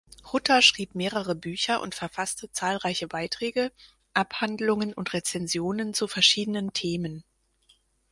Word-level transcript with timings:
Hutter 0.33 0.63
schrieb 0.63 0.95
mehrere 0.95 1.35
Bücher 1.35 1.79
und 1.79 1.93
verfasste 1.93 2.51
zahlreiche 2.51 3.07
Beiträge, 3.07 3.71
Abhandlungen 4.15 4.95
und 4.95 5.13
Rezensionen 5.13 5.93
zu 5.93 6.07
verschiedenen 6.07 6.73
Themen. 6.73 7.23